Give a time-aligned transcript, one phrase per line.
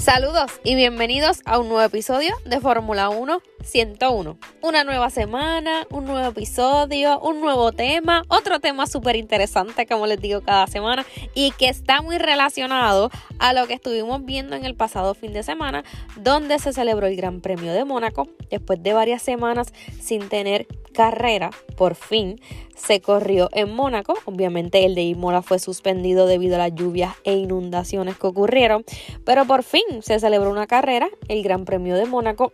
[0.00, 4.38] Saludos y bienvenidos a un nuevo episodio de Fórmula 1 101.
[4.62, 10.20] Una nueva semana, un nuevo episodio, un nuevo tema, otro tema súper interesante, como les
[10.20, 14.74] digo cada semana, y que está muy relacionado a lo que estuvimos viendo en el
[14.74, 15.84] pasado fin de semana,
[16.16, 21.50] donde se celebró el Gran Premio de Mónaco, después de varias semanas sin tener carrera,
[21.76, 22.40] por fin
[22.76, 24.14] se corrió en Mónaco.
[24.24, 28.84] Obviamente el de Imola fue suspendido debido a las lluvias e inundaciones que ocurrieron,
[29.24, 32.52] pero por fin se celebró una carrera, el Gran Premio de Mónaco,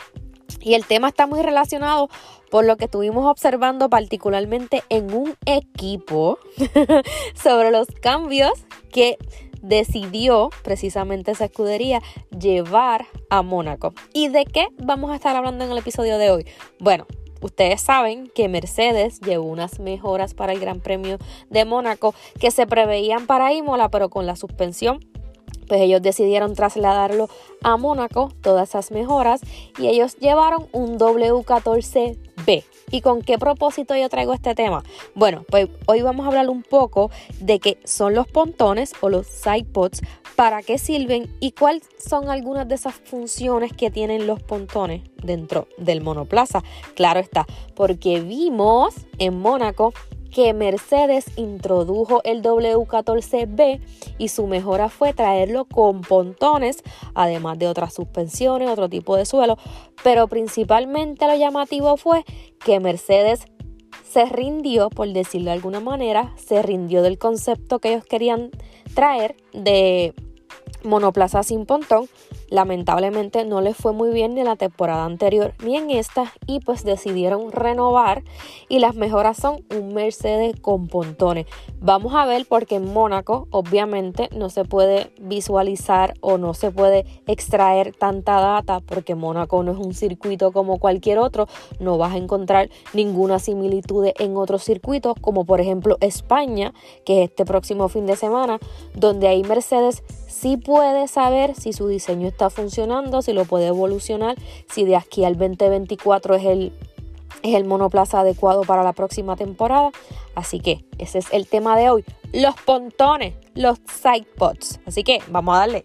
[0.61, 2.09] y el tema está muy relacionado
[2.51, 6.39] por lo que estuvimos observando particularmente en un equipo
[7.35, 8.53] sobre los cambios
[8.93, 9.19] que
[9.63, 12.01] decidió precisamente esa escudería
[12.39, 13.95] llevar a Mónaco.
[14.13, 16.47] ¿Y de qué vamos a estar hablando en el episodio de hoy?
[16.79, 17.07] Bueno,
[17.43, 21.19] Ustedes saben que Mercedes llevó unas mejoras para el Gran Premio
[21.51, 25.01] de Mónaco que se preveían para Imola, pero con la suspensión
[25.67, 27.29] pues ellos decidieron trasladarlo
[27.63, 29.41] a Mónaco, todas esas mejoras,
[29.79, 32.65] y ellos llevaron un W14B.
[32.91, 34.85] ¿Y con qué propósito yo traigo este tema?
[35.15, 39.27] Bueno, pues hoy vamos a hablar un poco de qué son los pontones o los
[39.27, 40.03] sidepods,
[40.37, 45.67] para qué sirven y cuáles son algunas de esas funciones que tienen los pontones dentro
[45.79, 46.63] del monoplaza.
[46.95, 49.95] Claro está, porque vimos en Mónaco
[50.37, 53.81] que Mercedes introdujo el W14B
[54.19, 56.83] y su mejora fue traerlo con pontones,
[57.15, 59.57] además de otras suspensiones, otro tipo de suelo,
[60.05, 62.27] pero principalmente lo llamativo fue
[62.63, 63.47] que Mercedes
[64.07, 68.51] se rindió, por decirlo de alguna manera, se rindió del concepto que ellos querían
[68.95, 70.13] traer de
[70.85, 72.11] monoplaza sin pontón
[72.49, 76.61] lamentablemente no les fue muy bien ni en la temporada anterior ni en esta y
[76.61, 78.23] pues decidieron renovar
[78.69, 81.47] y las mejoras son un Mercedes con pontones.
[81.81, 87.07] Vamos a ver porque en Mónaco obviamente no se puede visualizar o no se puede
[87.27, 91.47] extraer tanta data porque Mónaco no es un circuito como cualquier otro,
[91.81, 96.73] no vas a encontrar ninguna similitud en otros circuitos como por ejemplo España,
[97.05, 98.59] que es este próximo fin de semana,
[98.95, 104.37] donde ahí Mercedes sí puede saber si su diseño está funcionando, si lo puede evolucionar,
[104.71, 106.73] si de aquí al 2024 es el,
[107.43, 109.91] es el monoplaza adecuado para la próxima temporada.
[110.35, 112.05] Así que ese es el tema de hoy.
[112.33, 114.81] Los pontones, los sidepods.
[114.87, 115.85] Así que vamos a darle.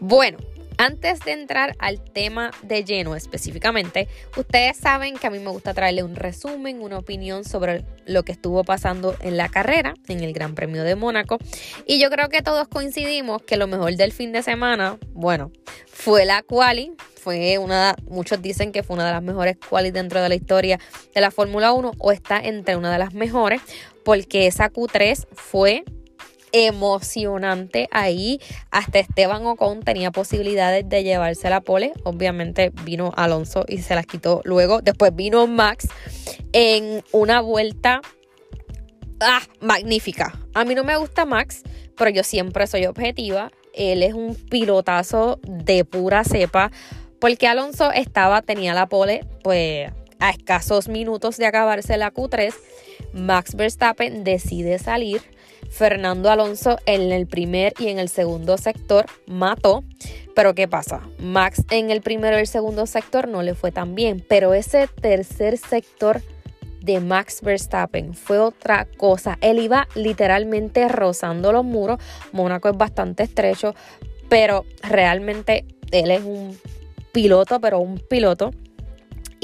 [0.00, 0.38] Bueno,
[0.78, 5.74] antes de entrar al tema de lleno específicamente, ustedes saben que a mí me gusta
[5.74, 10.32] traerle un resumen, una opinión sobre lo que estuvo pasando en la carrera, en el
[10.32, 11.38] Gran Premio de Mónaco.
[11.86, 15.52] Y yo creo que todos coincidimos que lo mejor del fin de semana, bueno,
[15.86, 16.92] fue la quali.
[17.16, 20.78] Fue una, muchos dicen que fue una de las mejores quali dentro de la historia
[21.14, 23.62] de la Fórmula 1 o está entre una de las mejores
[24.04, 25.84] porque esa Q3 fue
[26.54, 28.40] emocionante ahí.
[28.70, 31.92] Hasta Esteban Ocon tenía posibilidades de llevarse la pole.
[32.04, 34.80] Obviamente vino Alonso y se las quitó luego.
[34.80, 35.88] Después vino Max
[36.52, 38.00] en una vuelta
[39.20, 40.38] ah, magnífica.
[40.54, 41.62] A mí no me gusta Max,
[41.96, 43.50] pero yo siempre soy objetiva.
[43.74, 46.70] Él es un pilotazo de pura cepa.
[47.20, 49.90] Porque Alonso estaba, tenía la pole, pues
[50.20, 52.54] a escasos minutos de acabarse la Q3.
[53.12, 55.33] Max Verstappen decide salir
[55.70, 59.84] Fernando Alonso en el primer y en el segundo sector mató.
[60.34, 61.02] Pero ¿qué pasa?
[61.18, 64.88] Max en el primero y el segundo sector no le fue tan bien, pero ese
[64.88, 66.22] tercer sector
[66.80, 69.38] de Max Verstappen fue otra cosa.
[69.40, 71.98] Él iba literalmente rozando los muros.
[72.32, 73.74] Mónaco es bastante estrecho,
[74.28, 76.58] pero realmente él es un
[77.12, 78.50] piloto, pero un piloto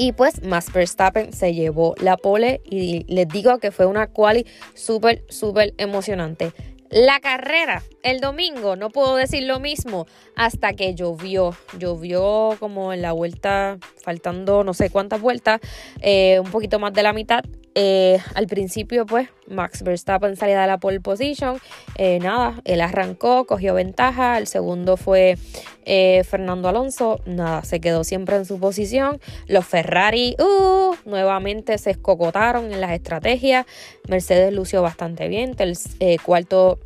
[0.01, 4.47] y pues Max Verstappen se llevó la pole y les digo que fue una quali
[4.73, 6.53] súper, súper emocionante.
[6.89, 11.55] La carrera, el domingo, no puedo decir lo mismo hasta que llovió.
[11.77, 15.61] Llovió como en la vuelta, faltando no sé cuántas vueltas,
[15.99, 17.43] eh, un poquito más de la mitad.
[17.73, 21.57] Eh, al principio, pues, Max Verstappen salía de la pole position.
[21.97, 24.37] Eh, nada, él arrancó, cogió ventaja.
[24.37, 25.37] El segundo fue
[25.85, 27.21] eh, Fernando Alonso.
[27.25, 29.21] Nada, se quedó siempre en su posición.
[29.47, 33.65] Los Ferrari, uh, nuevamente se escocotaron en las estrategias.
[34.09, 35.55] Mercedes lució bastante bien.
[35.59, 35.77] El
[36.21, 36.79] cuarto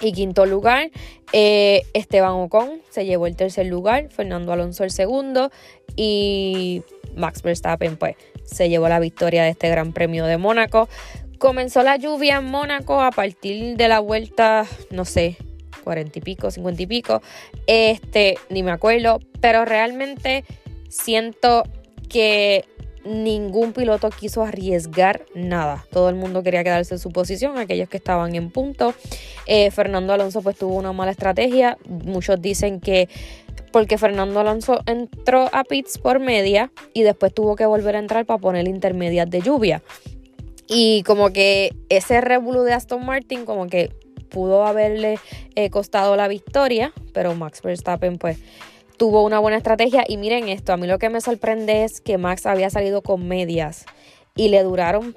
[0.00, 0.90] Y quinto lugar,
[1.32, 5.50] Esteban Ocon se llevó el tercer lugar, Fernando Alonso el segundo
[5.96, 6.82] y
[7.16, 8.14] Max Verstappen pues
[8.50, 10.88] se llevó la victoria de este Gran Premio de Mónaco.
[11.38, 15.36] Comenzó la lluvia en Mónaco a partir de la vuelta, no sé,
[15.84, 17.22] cuarenta y pico, cincuenta y pico,
[17.66, 20.44] este, ni me acuerdo, pero realmente
[20.88, 21.62] siento
[22.08, 22.64] que
[23.04, 25.84] ningún piloto quiso arriesgar nada.
[25.90, 28.94] Todo el mundo quería quedarse en su posición, aquellos que estaban en punto.
[29.46, 31.78] Eh, Fernando Alonso pues tuvo una mala estrategia.
[31.86, 33.08] Muchos dicen que
[33.72, 38.26] porque Fernando Alonso entró a pits por media y después tuvo que volver a entrar
[38.26, 39.82] para poner intermedias de lluvia.
[40.66, 43.90] Y como que ese revuelo de Aston Martin como que
[44.28, 45.18] pudo haberle
[45.54, 48.38] eh, costado la victoria, pero Max Verstappen pues
[48.98, 50.04] tuvo una buena estrategia.
[50.06, 53.26] Y miren esto, a mí lo que me sorprende es que Max había salido con
[53.26, 53.86] medias
[54.36, 55.14] y le duraron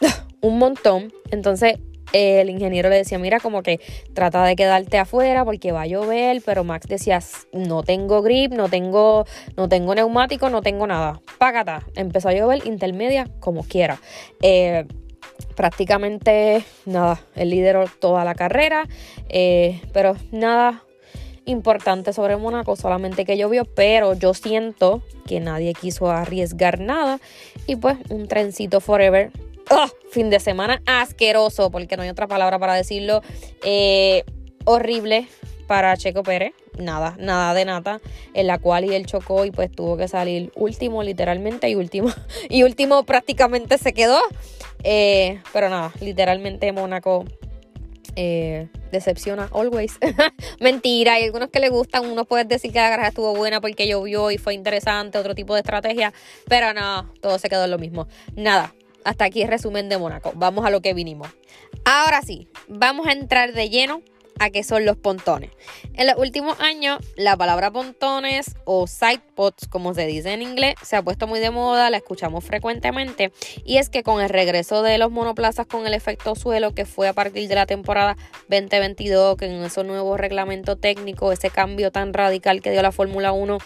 [0.40, 1.12] un montón.
[1.30, 1.78] Entonces
[2.12, 3.80] el ingeniero le decía, mira, como que
[4.12, 7.20] trata de quedarte afuera porque va a llover, pero Max decía,
[7.52, 11.20] no tengo grip, no tengo, no tengo neumático, no tengo nada.
[11.38, 11.84] Págata.
[11.96, 14.00] Empezó a llover intermedia como quiera.
[14.42, 14.86] Eh,
[15.56, 18.86] prácticamente nada, él lideró toda la carrera,
[19.28, 20.82] eh, pero nada
[21.46, 27.20] importante sobre Mónaco, solamente que llovió, pero yo siento que nadie quiso arriesgar nada
[27.66, 29.30] y pues un trencito forever.
[29.70, 29.88] ¡Oh!
[30.10, 33.22] Fin de semana asqueroso, porque no hay otra palabra para decirlo.
[33.64, 34.24] Eh,
[34.64, 35.28] horrible
[35.66, 38.00] para Checo Pérez, nada, nada de nada,
[38.34, 42.12] en la cual y él chocó y pues tuvo que salir último literalmente y último,
[42.48, 44.20] y último prácticamente se quedó.
[44.82, 47.24] Eh, pero nada, literalmente Mónaco
[48.16, 49.98] eh, decepciona always.
[50.60, 53.88] Mentira, hay algunos que le gustan, uno puede decir que la carrera estuvo buena porque
[53.88, 56.12] llovió y fue interesante, otro tipo de estrategia,
[56.46, 58.06] pero no, todo se quedó en lo mismo.
[58.36, 60.32] Nada, hasta aquí el resumen de Mónaco.
[60.34, 61.28] Vamos a lo que vinimos.
[61.84, 64.02] Ahora sí, vamos a entrar de lleno
[64.38, 65.50] a qué son los pontones.
[65.94, 70.96] En los últimos años, la palabra pontones o sidepods, como se dice en inglés, se
[70.96, 73.32] ha puesto muy de moda, la escuchamos frecuentemente.
[73.64, 77.08] Y es que con el regreso de los monoplazas con el efecto suelo, que fue
[77.08, 78.16] a partir de la temporada
[78.48, 83.32] 2022, que en esos nuevos reglamentos técnicos, ese cambio tan radical que dio la Fórmula
[83.32, 83.58] 1,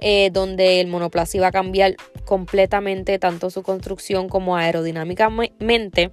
[0.00, 6.10] eh, donde el monoplaza iba a cambiar completamente tanto su construcción como aerodinámicamente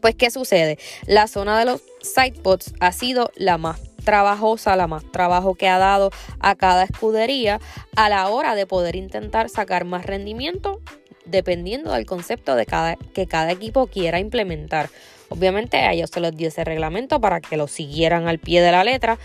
[0.00, 0.78] pues, ¿qué sucede?
[1.06, 5.78] La zona de los sidepods ha sido la más trabajosa, la más trabajo que ha
[5.78, 6.10] dado
[6.40, 7.60] a cada escudería
[7.96, 10.80] a la hora de poder intentar sacar más rendimiento
[11.24, 14.90] dependiendo del concepto de cada, que cada equipo quiera implementar.
[15.28, 18.72] Obviamente a ellos se les dio ese reglamento para que lo siguieran al pie de
[18.72, 19.18] la letra,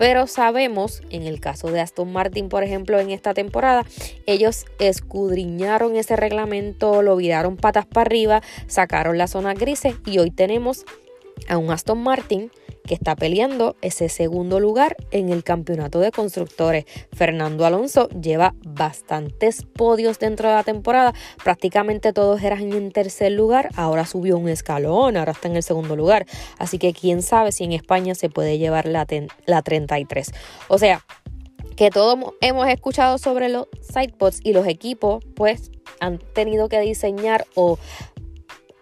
[0.00, 3.84] pero sabemos, en el caso de Aston Martin, por ejemplo, en esta temporada,
[4.24, 10.30] ellos escudriñaron ese reglamento, lo viraron patas para arriba, sacaron las zonas grises y hoy
[10.30, 10.86] tenemos
[11.50, 12.50] a un Aston Martin
[12.90, 16.86] que está peleando ese segundo lugar en el campeonato de constructores.
[17.12, 21.14] Fernando Alonso lleva bastantes podios dentro de la temporada,
[21.44, 25.94] prácticamente todos eran en tercer lugar, ahora subió un escalón, ahora está en el segundo
[25.94, 26.26] lugar,
[26.58, 29.06] así que quién sabe si en España se puede llevar la,
[29.46, 30.32] la 33.
[30.66, 31.06] O sea,
[31.76, 35.70] que todos hemos escuchado sobre los sidepods y los equipos pues
[36.00, 37.78] han tenido que diseñar o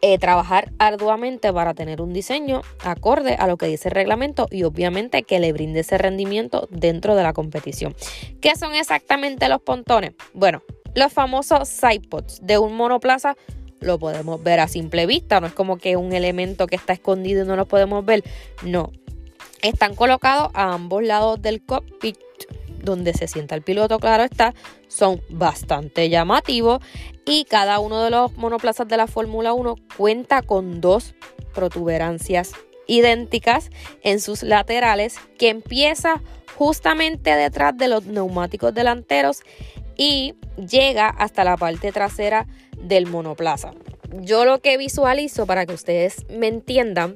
[0.00, 4.62] eh, trabajar arduamente para tener un diseño acorde a lo que dice el reglamento y
[4.62, 7.94] obviamente que le brinde ese rendimiento dentro de la competición.
[8.40, 10.12] ¿Qué son exactamente los pontones?
[10.34, 10.62] Bueno,
[10.94, 13.36] los famosos sidepods de un monoplaza
[13.80, 17.44] lo podemos ver a simple vista, no es como que un elemento que está escondido
[17.44, 18.24] y no lo podemos ver,
[18.62, 18.92] no.
[19.62, 22.16] Están colocados a ambos lados del cockpit
[22.88, 24.54] donde se sienta el piloto, claro está,
[24.88, 26.80] son bastante llamativos
[27.24, 31.14] y cada uno de los monoplazas de la Fórmula 1 cuenta con dos
[31.54, 32.52] protuberancias
[32.86, 33.70] idénticas
[34.02, 36.22] en sus laterales que empieza
[36.56, 39.42] justamente detrás de los neumáticos delanteros
[39.96, 42.46] y llega hasta la parte trasera
[42.80, 43.72] del monoplaza.
[44.20, 47.14] Yo lo que visualizo para que ustedes me entiendan,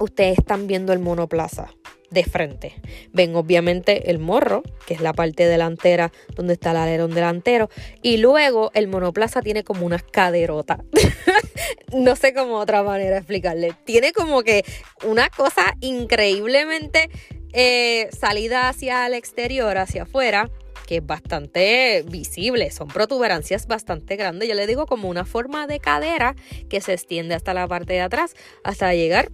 [0.00, 1.68] ustedes están viendo el monoplaza
[2.10, 2.74] de frente.
[3.12, 7.70] Ven obviamente el morro, que es la parte delantera donde está el alerón delantero,
[8.02, 10.80] y luego el monoplaza tiene como unas caderotas.
[11.92, 13.74] no sé cómo otra manera explicarle.
[13.84, 14.64] Tiene como que
[15.06, 17.10] una cosa increíblemente
[17.52, 20.50] eh, salida hacia el exterior, hacia afuera,
[20.86, 24.48] que es bastante visible, son protuberancias bastante grandes.
[24.48, 26.34] Yo le digo como una forma de cadera
[26.68, 29.30] que se extiende hasta la parte de atrás, hasta llegar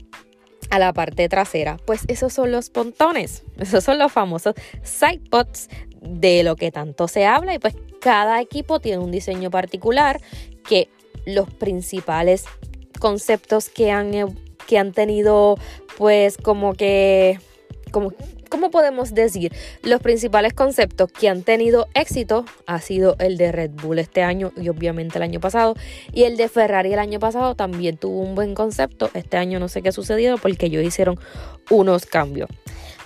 [0.70, 1.78] a la parte trasera.
[1.85, 5.68] Pues esos son los pontones, esos son los famosos sidepods
[6.00, 10.20] de lo que tanto se habla y pues cada equipo tiene un diseño particular
[10.68, 10.88] que
[11.25, 12.44] los principales
[13.00, 14.12] conceptos que han,
[14.66, 15.56] que han tenido
[15.96, 17.40] pues como que,
[17.90, 18.12] como,
[18.49, 19.52] ¿cómo podemos decir?
[19.83, 24.52] Los principales conceptos que han tenido éxito ha sido el de Red Bull este año
[24.57, 25.75] y obviamente el año pasado.
[26.12, 29.11] Y el de Ferrari el año pasado también tuvo un buen concepto.
[29.14, 31.19] Este año no sé qué ha sucedido porque ellos hicieron
[31.71, 32.49] unos cambios.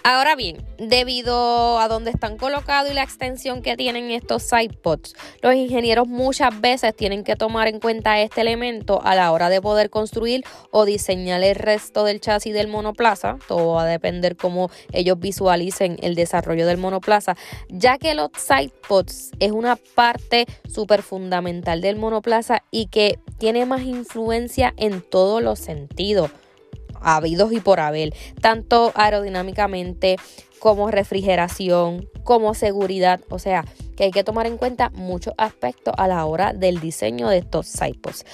[0.03, 5.55] Ahora bien, debido a dónde están colocados y la extensión que tienen estos sidepods, los
[5.55, 9.91] ingenieros muchas veces tienen que tomar en cuenta este elemento a la hora de poder
[9.91, 13.37] construir o diseñar el resto del chasis del monoplaza.
[13.47, 17.37] Todo va a depender cómo ellos visualicen el desarrollo del monoplaza,
[17.69, 23.83] ya que los sidepods es una parte súper fundamental del monoplaza y que tiene más
[23.83, 26.31] influencia en todos los sentidos
[27.01, 30.17] habidos y por haber, tanto aerodinámicamente
[30.59, 33.65] como refrigeración, como seguridad, o sea,
[33.97, 37.67] que hay que tomar en cuenta muchos aspectos a la hora del diseño de estos
[37.67, 38.25] sidepods.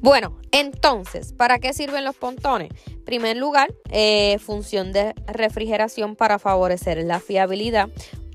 [0.00, 2.70] Bueno, entonces, ¿para qué sirven los pontones?
[2.86, 7.88] En primer lugar, eh, función de refrigeración para favorecer la fiabilidad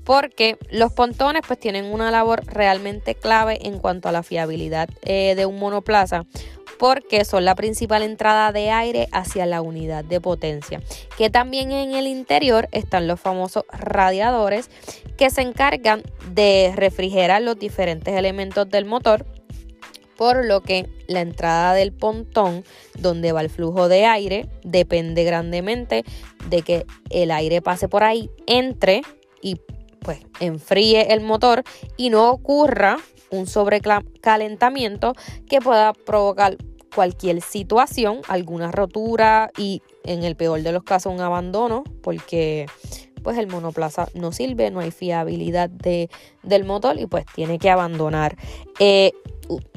[0.04, 5.34] porque los pontones pues tienen una labor realmente clave en cuanto a la fiabilidad eh,
[5.34, 6.26] de un monoplaza
[6.78, 10.82] porque son la principal entrada de aire hacia la unidad de potencia.
[11.16, 14.70] Que también en el interior están los famosos radiadores
[15.16, 16.02] que se encargan
[16.32, 19.26] de refrigerar los diferentes elementos del motor
[20.16, 22.64] por lo que la entrada del pontón
[22.98, 26.04] donde va el flujo de aire depende grandemente
[26.48, 29.02] de que el aire pase por ahí, entre
[29.42, 29.60] y
[30.04, 31.64] pues enfríe el motor
[31.96, 32.98] y no ocurra
[33.30, 35.14] un sobrecalentamiento
[35.48, 36.56] que pueda provocar
[36.94, 42.66] cualquier situación, alguna rotura y en el peor de los casos un abandono porque
[43.24, 46.10] pues el monoplaza no sirve, no hay fiabilidad de,
[46.42, 48.36] del motor y pues tiene que abandonar.
[48.78, 49.12] Eh,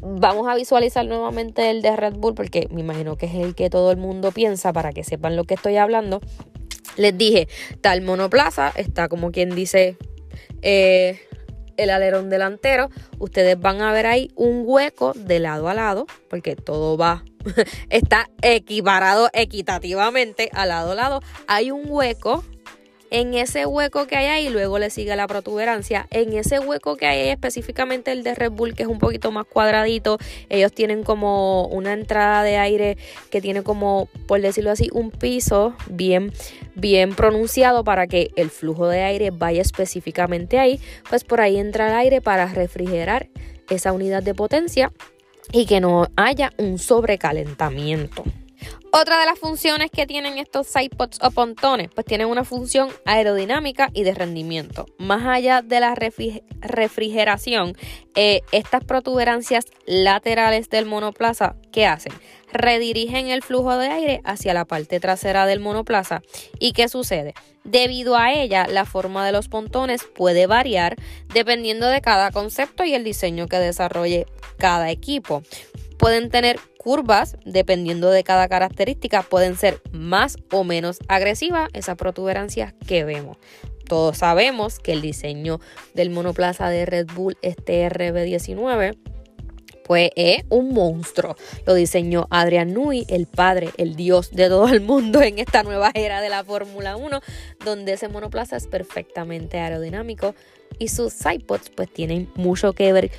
[0.02, 3.70] vamos a visualizar nuevamente el de Red Bull porque me imagino que es el que
[3.70, 6.20] todo el mundo piensa para que sepan lo que estoy hablando.
[6.98, 7.48] Les dije,
[7.82, 9.98] tal monoplaza está como quien dice
[10.62, 11.20] eh,
[11.78, 16.56] el alerón delantero, ustedes van a ver ahí un hueco de lado a lado, porque
[16.56, 17.24] todo va,
[17.90, 21.20] está equiparado equitativamente a lado a lado.
[21.48, 22.44] Hay un hueco
[23.10, 26.08] en ese hueco que hay ahí, luego le sigue la protuberancia.
[26.12, 29.46] En ese hueco que hay específicamente el de Red Bull, que es un poquito más
[29.46, 30.18] cuadradito,
[30.50, 32.98] ellos tienen como una entrada de aire
[33.30, 36.32] que tiene como, por decirlo así, un piso bien,
[36.76, 40.80] bien pronunciado para que el flujo de aire vaya específicamente ahí.
[41.10, 43.30] Pues por ahí entra el aire para refrigerar
[43.70, 44.92] esa unidad de potencia
[45.52, 48.24] y que no haya un sobrecalentamiento.
[48.92, 53.90] Otra de las funciones que tienen estos sidepods o pontones, pues tienen una función aerodinámica
[53.94, 54.86] y de rendimiento.
[54.98, 55.96] Más allá de la
[56.62, 57.76] refrigeración,
[58.16, 62.14] eh, estas protuberancias laterales del monoplaza, ¿qué hacen?
[62.52, 66.22] Redirigen el flujo de aire hacia la parte trasera del monoplaza.
[66.60, 67.34] ¿Y qué sucede?
[67.66, 70.96] Debido a ella, la forma de los pontones puede variar
[71.34, 74.26] dependiendo de cada concepto y el diseño que desarrolle
[74.58, 75.44] cada equipo.
[75.98, 82.74] Pueden tener curvas, dependiendo de cada característica, pueden ser más o menos agresivas esas protuberancias
[82.88, 83.38] que vemos.
[83.88, 85.60] Todos sabemos que el diseño
[85.94, 88.98] del monoplaza de Red Bull, este RB19,
[89.88, 91.36] pues es un monstruo.
[91.66, 95.92] Lo diseñó Adrian Nui, el padre, el dios de todo el mundo en esta nueva
[95.94, 97.22] era de la Fórmula 1,
[97.64, 100.36] donde ese monoplaza es perfectamente aerodinámico
[100.80, 103.12] y sus sidepods pues tienen mucho que ver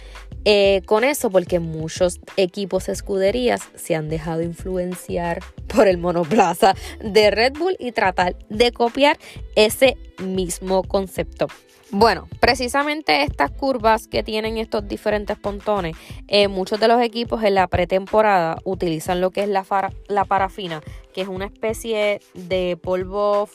[0.44, 7.30] eh, con eso porque muchos equipos escuderías se han dejado influenciar por el monoplaza de
[7.30, 9.18] Red Bull y tratar de copiar
[9.56, 11.48] ese mismo concepto.
[11.90, 17.54] Bueno, precisamente estas curvas que tienen estos diferentes pontones, eh, muchos de los equipos en
[17.54, 19.64] la pretemporada utilizan lo que es la,
[20.06, 20.82] la parafina,
[21.14, 23.48] que es una especie de polvo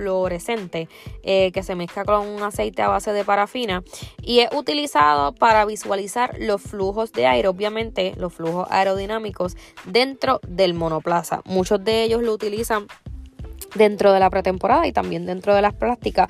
[0.00, 0.88] fluorescente
[1.22, 3.84] eh, que se mezcla con un aceite a base de parafina
[4.22, 10.72] y es utilizado para visualizar los flujos de aire, obviamente los flujos aerodinámicos dentro del
[10.72, 11.42] monoplaza.
[11.44, 12.86] Muchos de ellos lo utilizan
[13.74, 16.28] dentro de la pretemporada y también dentro de las prácticas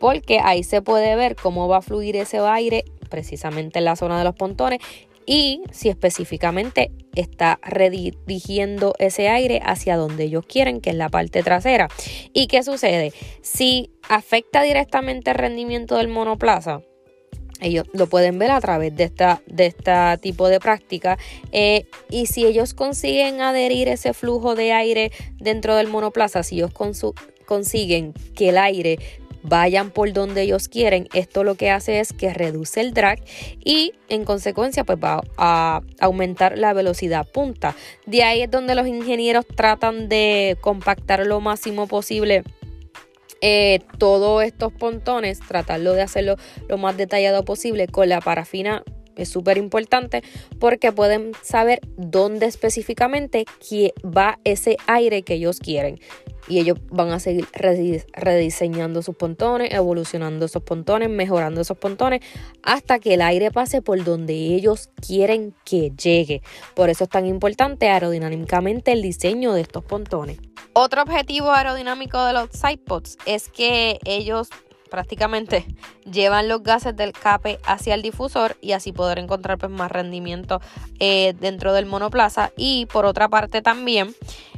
[0.00, 4.18] porque ahí se puede ver cómo va a fluir ese aire precisamente en la zona
[4.18, 4.80] de los pontones
[5.26, 11.42] y si específicamente está redirigiendo ese aire hacia donde ellos quieren, que es la parte
[11.42, 11.88] trasera.
[12.32, 13.12] ¿Y qué sucede?
[13.42, 16.80] Si afecta directamente el rendimiento del monoplaza,
[17.62, 21.16] ellos lo pueden ver a través de esta de este tipo de práctica
[21.52, 26.72] eh, y si ellos consiguen adherir ese flujo de aire dentro del monoplaza si ellos
[27.46, 28.98] consiguen que el aire
[29.42, 31.08] vayan por donde ellos quieren.
[31.12, 33.20] Esto lo que hace es que reduce el drag
[33.64, 37.74] y en consecuencia pues va a aumentar la velocidad punta.
[38.06, 42.42] De ahí es donde los ingenieros tratan de compactar lo máximo posible
[43.40, 46.36] eh, todos estos pontones, tratarlo de hacerlo
[46.68, 48.84] lo más detallado posible con la parafina
[49.16, 50.22] es súper importante
[50.58, 53.44] porque pueden saber dónde específicamente
[54.04, 55.98] va ese aire que ellos quieren.
[56.48, 62.20] Y ellos van a seguir rediseñando sus pontones, evolucionando esos pontones, mejorando esos pontones,
[62.64, 66.42] hasta que el aire pase por donde ellos quieren que llegue.
[66.74, 70.38] Por eso es tan importante aerodinámicamente el diseño de estos pontones.
[70.72, 74.48] Otro objetivo aerodinámico de los sidepods es que ellos
[74.92, 75.64] prácticamente
[76.04, 80.60] llevan los gases del cape hacia el difusor y así poder encontrar pues, más rendimiento
[81.00, 82.52] eh, dentro del monoplaza.
[82.58, 84.14] Y por otra parte también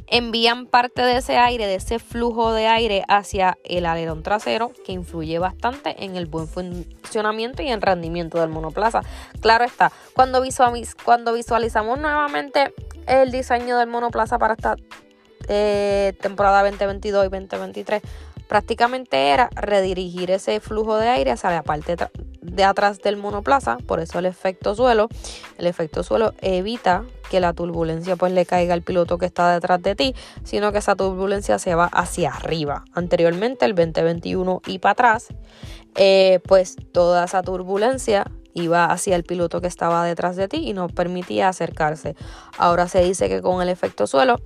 [0.07, 4.91] envían parte de ese aire, de ese flujo de aire hacia el alerón trasero, que
[4.91, 9.03] influye bastante en el buen funcionamiento y en rendimiento del monoplaza.
[9.39, 10.43] Claro está, cuando,
[11.05, 12.73] cuando visualizamos nuevamente
[13.07, 14.75] el diseño del monoplaza para esta
[15.47, 18.01] eh, temporada 2022 y 2023,
[18.47, 21.95] prácticamente era redirigir ese flujo de aire hacia la parte
[22.41, 25.09] de atrás del monoplaza, por eso el efecto suelo.
[25.57, 29.81] El efecto suelo evita que la turbulencia pues le caiga al piloto que está detrás
[29.81, 32.85] de ti, sino que esa turbulencia se va hacia arriba.
[32.93, 35.27] Anteriormente, el 2021 y para atrás,
[35.95, 40.73] eh, pues toda esa turbulencia iba hacia el piloto que estaba detrás de ti y
[40.73, 42.15] no permitía acercarse.
[42.57, 44.37] Ahora se dice que con el efecto suelo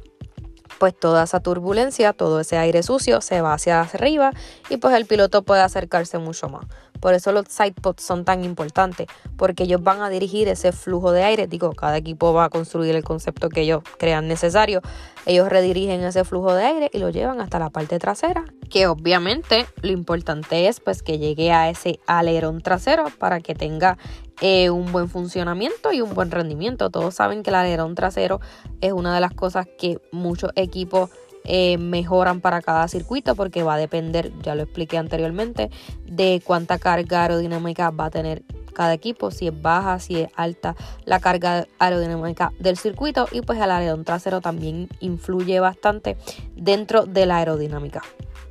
[0.79, 4.31] pues toda esa turbulencia, todo ese aire sucio se va hacia arriba
[4.69, 6.65] y pues el piloto puede acercarse mucho más.
[6.99, 9.07] Por eso los sidepods son tan importantes,
[9.37, 11.47] porque ellos van a dirigir ese flujo de aire.
[11.47, 14.81] Digo, cada equipo va a construir el concepto que ellos crean necesario.
[15.25, 19.65] Ellos redirigen ese flujo de aire y lo llevan hasta la parte trasera, que obviamente
[19.81, 23.97] lo importante es pues que llegue a ese alerón trasero para que tenga
[24.41, 26.89] eh, un buen funcionamiento y un buen rendimiento.
[26.89, 28.39] Todos saben que el alerón trasero
[28.81, 31.09] es una de las cosas que muchos equipos
[31.45, 35.69] eh, mejoran para cada circuito porque va a depender, ya lo expliqué anteriormente,
[36.05, 40.75] de cuánta carga aerodinámica va a tener cada equipo, si es baja, si es alta
[41.05, 46.17] la carga aerodinámica del circuito y pues el alerón trasero también influye bastante
[46.55, 48.03] dentro de la aerodinámica.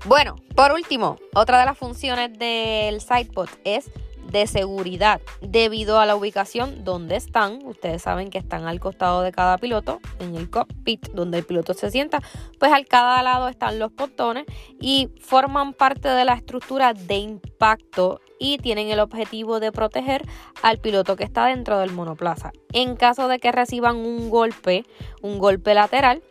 [0.05, 3.91] Bueno, por último, otra de las funciones del sidepod es
[4.31, 7.64] de seguridad debido a la ubicación donde están.
[7.64, 11.75] Ustedes saben que están al costado de cada piloto, en el cockpit donde el piloto
[11.75, 12.21] se sienta,
[12.59, 14.47] pues al cada lado están los botones
[14.81, 20.25] y forman parte de la estructura de impacto y tienen el objetivo de proteger
[20.62, 22.53] al piloto que está dentro del monoplaza.
[22.73, 24.85] En caso de que reciban un golpe,
[25.23, 26.23] un golpe lateral,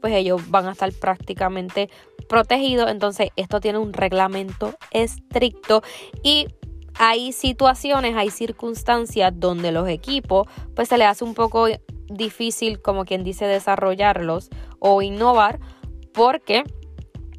[0.00, 1.88] pues ellos van a estar prácticamente
[2.28, 2.90] protegidos.
[2.90, 5.82] Entonces esto tiene un reglamento estricto
[6.22, 6.48] y
[6.98, 11.66] hay situaciones, hay circunstancias donde los equipos pues se les hace un poco
[12.08, 15.60] difícil, como quien dice, desarrollarlos o innovar
[16.12, 16.64] porque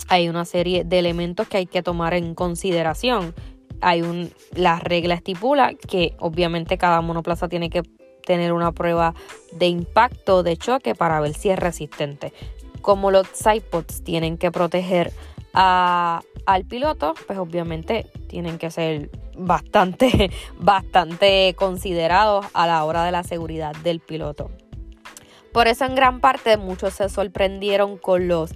[0.07, 3.33] hay una serie de elementos que hay que tomar en consideración.
[3.81, 7.83] Hay un, la regla estipula que obviamente cada monoplaza tiene que
[8.25, 9.13] tener una prueba
[9.51, 12.33] de impacto de choque para ver si es resistente.
[12.81, 15.13] Como los sidepods tienen que proteger
[15.53, 23.11] a, al piloto, pues obviamente tienen que ser bastante, bastante considerados a la hora de
[23.11, 24.51] la seguridad del piloto.
[25.51, 28.55] Por eso en gran parte muchos se sorprendieron con los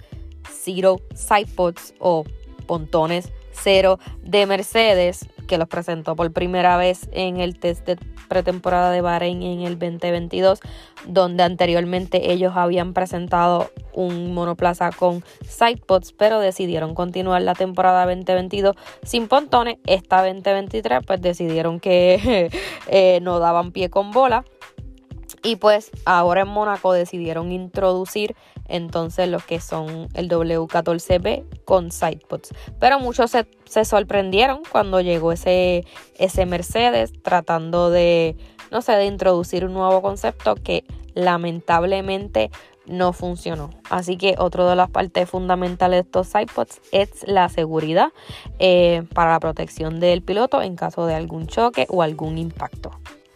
[0.50, 2.24] Zero Sidepods o
[2.66, 7.96] pontones cero de Mercedes que los presentó por primera vez en el test de
[8.28, 10.60] pretemporada de Bahrein en el 2022,
[11.06, 18.76] donde anteriormente ellos habían presentado un monoplaza con sidepods, pero decidieron continuar la temporada 2022
[19.02, 19.78] sin pontones.
[19.86, 22.50] Esta 2023 pues decidieron que
[22.86, 24.44] eh, no daban pie con bola.
[25.42, 28.34] Y pues ahora en Mónaco decidieron introducir
[28.68, 32.50] entonces lo que son el W14B con sidepods.
[32.78, 35.84] Pero muchos se, se, sorprendieron cuando llegó ese,
[36.18, 38.36] ese Mercedes tratando de,
[38.70, 42.50] no sé, de introducir un nuevo concepto que lamentablemente
[42.88, 43.70] no funcionó.
[43.90, 48.08] Así que otra de las partes fundamentales de estos sidepods es la seguridad
[48.58, 52.90] eh, para la protección del piloto en caso de algún choque o algún impacto.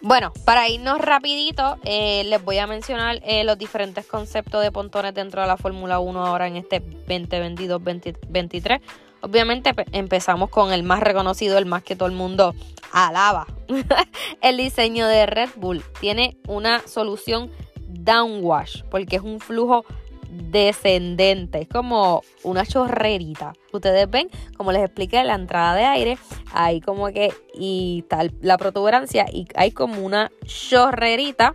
[0.05, 5.15] Bueno, para irnos rapidito, eh, les voy a mencionar eh, los diferentes conceptos de pontones
[5.15, 8.81] dentro de la Fórmula 1 ahora en este 2022-2023.
[9.21, 12.53] Obviamente empezamos con el más reconocido, el más que todo el mundo
[12.91, 13.47] alaba.
[14.43, 17.53] el diseño de Red Bull tiene una solución
[17.87, 19.85] downwash porque es un flujo
[20.33, 23.53] descendente, es como una chorrerita.
[23.73, 26.19] Ustedes ven, como les expliqué, la entrada de aire,
[26.53, 31.55] hay como que, y tal, la protuberancia, y hay como una chorrerita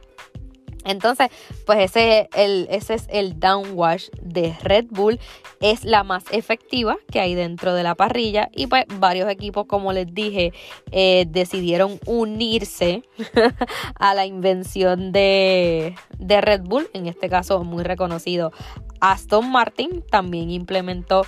[0.87, 1.29] entonces,
[1.65, 5.19] pues ese, el, ese es el downwash de Red Bull.
[5.59, 8.49] Es la más efectiva que hay dentro de la parrilla.
[8.53, 10.53] Y pues varios equipos, como les dije,
[10.91, 13.03] eh, decidieron unirse
[13.95, 16.89] a la invención de, de Red Bull.
[16.93, 18.53] En este caso, muy reconocido.
[19.01, 21.23] Aston Martin también implementó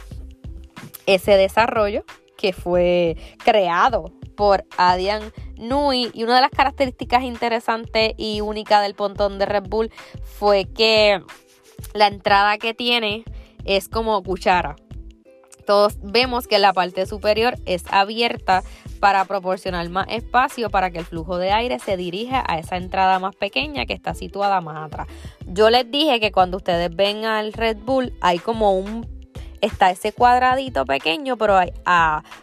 [1.06, 2.06] ese desarrollo
[2.38, 6.10] que fue creado por Adrian Nui.
[6.14, 9.92] Y una de las características interesantes y únicas del pontón de Red Bull
[10.24, 11.22] fue que
[11.94, 13.24] la entrada que tiene
[13.66, 14.76] es como cuchara.
[15.66, 18.64] Todos vemos que la parte superior es abierta
[19.00, 23.20] para proporcionar más espacio para que el flujo de aire se dirija a esa entrada
[23.20, 25.08] más pequeña que está situada más atrás.
[25.46, 29.19] Yo les dije que cuando ustedes ven al Red Bull hay como un
[29.62, 31.74] está ese cuadradito pequeño, pero hay,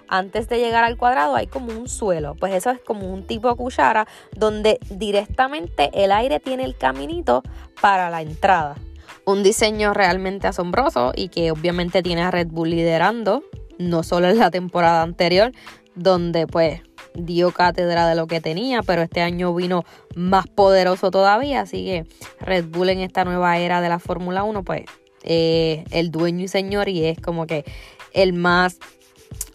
[0.08, 2.34] antes de llegar al cuadrado hay como un suelo.
[2.34, 7.42] Pues eso es como un tipo cuchara donde directamente el aire tiene el caminito
[7.80, 8.76] para la entrada.
[9.24, 13.42] Un diseño realmente asombroso y que obviamente tiene a Red Bull liderando,
[13.78, 15.52] no solo en la temporada anterior,
[15.94, 16.82] donde pues
[17.14, 22.06] dio cátedra de lo que tenía, pero este año vino más poderoso todavía, así que
[22.40, 24.84] Red Bull en esta nueva era de la Fórmula 1 pues
[25.26, 27.64] eh, el dueño y señor y es como que
[28.12, 28.78] el más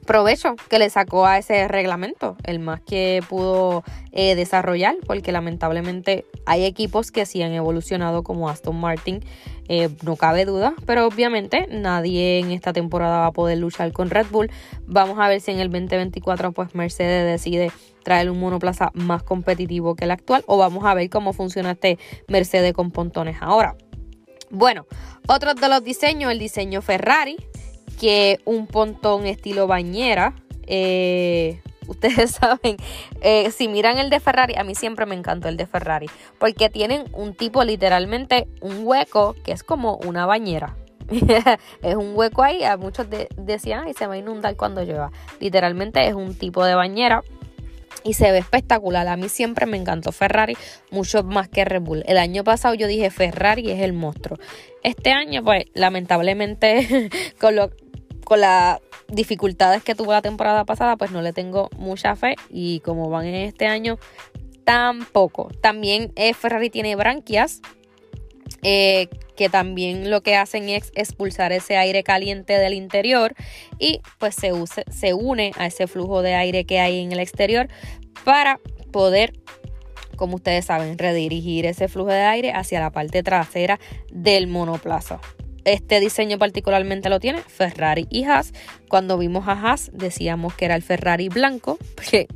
[0.06, 6.26] provecho que le sacó a ese reglamento, el más que pudo eh, desarrollar, porque lamentablemente
[6.46, 9.24] hay equipos que sí han evolucionado como Aston Martin,
[9.68, 14.10] eh, no cabe duda, pero obviamente nadie en esta temporada va a poder luchar con
[14.10, 14.52] Red Bull.
[14.86, 17.72] Vamos a ver si en el 2024 pues Mercedes decide
[18.04, 22.00] traer un monoplaza más competitivo que el actual o vamos a ver cómo funciona este
[22.28, 23.78] Mercedes con pontones ahora.
[24.52, 24.86] Bueno,
[25.28, 27.38] otro de los diseños, el diseño Ferrari,
[28.00, 30.36] que un pontón estilo bañera.
[30.68, 32.76] Eh, ustedes saben,
[33.22, 36.70] eh, si miran el de Ferrari, a mí siempre me encantó el de Ferrari, porque
[36.70, 40.76] tienen un tipo literalmente, un hueco que es como una bañera.
[41.82, 45.12] es un hueco ahí, a muchos decían, y se va a inundar cuando llueva.
[45.40, 47.24] Literalmente es un tipo de bañera
[48.04, 49.08] y se ve espectacular.
[49.08, 50.58] A mí siempre me encantó Ferrari
[50.90, 52.04] mucho más que Red Bull.
[52.08, 54.40] El año pasado yo dije Ferrari es el monstruo.
[54.84, 57.10] Este año, pues, lamentablemente,
[57.40, 57.72] con, lo,
[58.24, 62.36] con las dificultades que tuvo la temporada pasada, pues no le tengo mucha fe.
[62.50, 64.00] Y como van en este año,
[64.64, 65.50] tampoco.
[65.62, 67.62] También eh, Ferrari tiene branquias.
[68.64, 73.34] Eh, que también lo que hacen es expulsar ese aire caliente del interior
[73.80, 74.52] y pues se,
[74.92, 77.68] se une a ese flujo de aire que hay en el exterior
[78.24, 78.60] para
[78.92, 79.34] poder
[80.22, 83.80] como ustedes saben, redirigir ese flujo de aire hacia la parte trasera
[84.12, 85.20] del monoplaza.
[85.66, 88.54] Este diseño particularmente lo tiene Ferrari y Haas.
[88.88, 92.28] Cuando vimos a Haas decíamos que era el Ferrari blanco, porque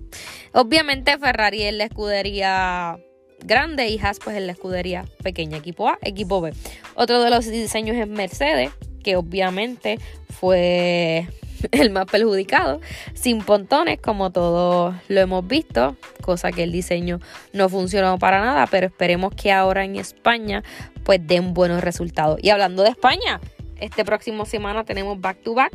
[0.51, 2.97] obviamente Ferrari es la escudería
[3.43, 6.53] grande y Haas pues en la escudería pequeña, equipo A, equipo B.
[6.95, 8.71] Otro de los diseños es Mercedes,
[9.03, 11.27] que obviamente fue
[11.71, 12.81] el más perjudicado,
[13.13, 17.19] sin pontones como todos lo hemos visto, cosa que el diseño
[17.53, 20.63] no funcionó para nada, pero esperemos que ahora en España
[21.03, 22.39] pues den buenos resultados.
[22.41, 23.39] Y hablando de España,
[23.79, 25.73] este próximo semana tenemos back to back,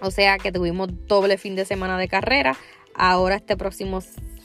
[0.00, 2.56] o sea que tuvimos doble fin de semana de carrera.
[2.94, 4.00] Ahora este próximo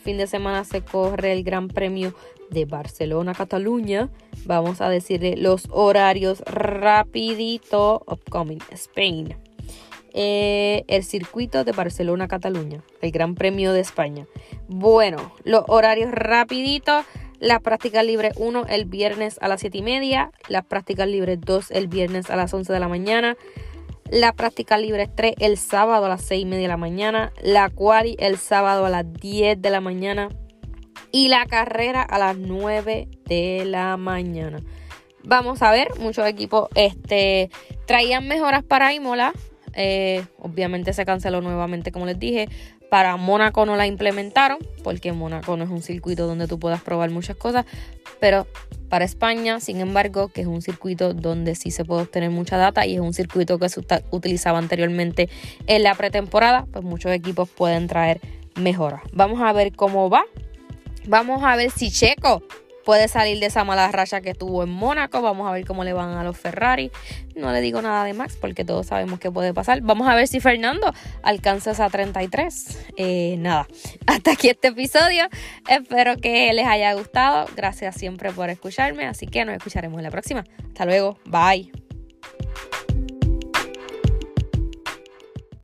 [0.06, 2.14] fin de semana se corre el Gran Premio
[2.52, 4.10] de Barcelona-Cataluña.
[4.46, 8.04] Vamos a decirle los horarios rapidito.
[8.06, 9.36] Upcoming Spain.
[10.14, 12.84] Eh, el circuito de Barcelona-Cataluña.
[13.02, 14.28] El Gran Premio de España.
[14.68, 17.04] Bueno, los horarios rapidito.
[17.40, 20.32] Las prácticas libres 1 el viernes a las 7 y media.
[20.50, 23.38] Las prácticas libres 2 el viernes a las 11 de la mañana.
[24.16, 27.34] La práctica libre 3 el sábado a las 6 y media de la mañana.
[27.44, 30.30] La quali el sábado a las 10 de la mañana.
[31.12, 34.62] Y la carrera a las 9 de la mañana.
[35.26, 37.50] Vamos a ver, muchos equipos este,
[37.88, 39.34] traían mejoras para Imola.
[39.74, 42.48] Eh, obviamente se canceló nuevamente, como les dije.
[42.90, 47.10] Para Mónaco no la implementaron, porque Mónaco no es un circuito donde tú puedas probar
[47.10, 47.66] muchas cosas.
[48.20, 48.48] Pero
[48.90, 52.86] para España, sin embargo, que es un circuito donde sí se puede obtener mucha data
[52.86, 55.30] y es un circuito que se utilizaba anteriormente
[55.68, 58.22] en la pretemporada, pues muchos equipos pueden traer
[58.56, 59.02] mejoras.
[59.12, 60.24] Vamos a ver cómo va.
[61.08, 62.42] Vamos a ver si Checo
[62.86, 65.22] puede salir de esa mala racha que tuvo en Mónaco.
[65.22, 66.92] Vamos a ver cómo le van a los Ferrari.
[67.36, 69.82] No le digo nada de Max porque todos sabemos que puede pasar.
[69.82, 70.94] Vamos a ver si Fernando
[71.24, 72.86] alcanza esa 33.
[72.98, 73.68] Eh, nada,
[74.08, 75.28] hasta aquí este episodio.
[75.68, 77.48] Espero que les haya gustado.
[77.56, 79.06] Gracias siempre por escucharme.
[79.06, 80.44] Así que nos escucharemos en la próxima.
[80.68, 81.18] Hasta luego.
[81.26, 81.72] Bye.